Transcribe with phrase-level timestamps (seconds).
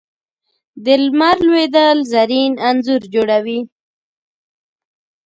[0.83, 3.59] د لمر لوېدل زرین انځور جوړوي